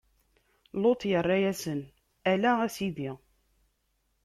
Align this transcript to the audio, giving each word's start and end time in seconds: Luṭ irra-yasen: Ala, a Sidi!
Luṭ 0.81 1.01
irra-yasen: 1.17 1.81
Ala, 2.31 2.51
a 2.65 2.67
Sidi! 2.75 3.11